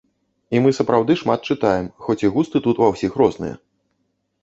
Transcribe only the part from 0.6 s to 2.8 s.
мы сапраўды шмат чытаем, хоць і густы тут